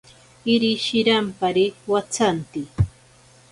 [0.53, 2.61] Iri shirampari watsanti.